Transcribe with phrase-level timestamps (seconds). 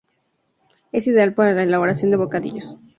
[0.91, 2.75] Es ideal para la elaboración de bocadillos.